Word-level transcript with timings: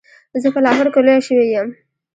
زه 0.41 0.47
په 0.53 0.59
لاهور 0.65 0.87
کې 0.93 0.99
لویه 1.05 1.21
شوې 1.27 1.45
یم. 1.53 1.67